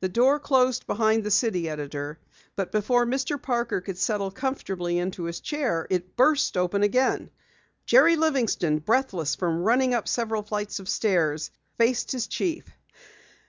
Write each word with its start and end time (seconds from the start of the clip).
The 0.00 0.08
door 0.08 0.40
closed 0.40 0.88
behind 0.88 1.22
the 1.22 1.30
city 1.30 1.68
editor, 1.68 2.18
but 2.56 2.72
before 2.72 3.06
Mr. 3.06 3.40
Parker 3.40 3.80
could 3.80 3.96
settle 3.96 4.32
comfortably 4.32 4.98
into 4.98 5.22
his 5.22 5.38
chair, 5.38 5.86
it 5.88 6.16
burst 6.16 6.56
open 6.56 6.82
again. 6.82 7.30
Jerry 7.86 8.16
Livingston, 8.16 8.80
breathless 8.80 9.36
from 9.36 9.62
running 9.62 9.94
up 9.94 10.08
several 10.08 10.42
flights 10.42 10.80
of 10.80 10.88
stairs, 10.88 11.52
faced 11.78 12.10
his 12.10 12.26
chief. 12.26 12.64